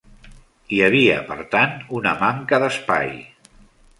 [0.77, 3.13] Hi havia, per tant, una manca d'espai.